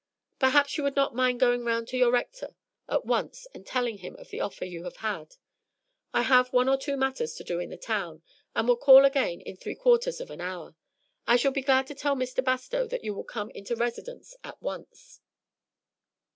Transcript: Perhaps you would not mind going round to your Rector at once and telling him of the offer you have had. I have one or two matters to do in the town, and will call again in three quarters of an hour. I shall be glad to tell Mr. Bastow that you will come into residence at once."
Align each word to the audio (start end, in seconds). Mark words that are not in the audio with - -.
Perhaps 0.39 0.77
you 0.79 0.83
would 0.83 0.95
not 0.95 1.13
mind 1.13 1.39
going 1.39 1.63
round 1.63 1.87
to 1.89 1.95
your 1.97 2.09
Rector 2.09 2.55
at 2.89 3.05
once 3.05 3.45
and 3.53 3.67
telling 3.67 3.99
him 3.99 4.15
of 4.15 4.29
the 4.31 4.41
offer 4.41 4.65
you 4.65 4.83
have 4.85 4.95
had. 4.95 5.35
I 6.11 6.23
have 6.23 6.51
one 6.51 6.67
or 6.67 6.75
two 6.75 6.97
matters 6.97 7.35
to 7.35 7.43
do 7.43 7.59
in 7.59 7.69
the 7.69 7.77
town, 7.77 8.23
and 8.55 8.67
will 8.67 8.77
call 8.77 9.05
again 9.05 9.41
in 9.41 9.57
three 9.57 9.75
quarters 9.75 10.19
of 10.19 10.31
an 10.31 10.41
hour. 10.41 10.75
I 11.27 11.35
shall 11.35 11.51
be 11.51 11.61
glad 11.61 11.85
to 11.85 11.93
tell 11.93 12.15
Mr. 12.15 12.43
Bastow 12.43 12.87
that 12.87 13.03
you 13.03 13.13
will 13.13 13.23
come 13.23 13.51
into 13.51 13.75
residence 13.75 14.35
at 14.43 14.59
once." 14.59 15.21